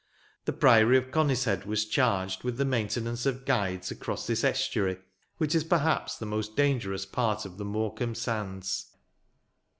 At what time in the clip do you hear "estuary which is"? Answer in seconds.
4.43-5.63